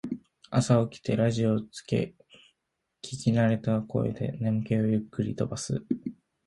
[0.49, 2.15] 朝起きてラジオをつけ
[3.03, 5.85] 聞きなれた声で眠気をゆっくり飛ばす